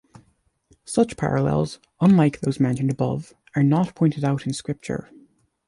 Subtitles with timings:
[0.83, 5.11] Such parallels, unlike those mentioned above, are not pointed out in Scripture.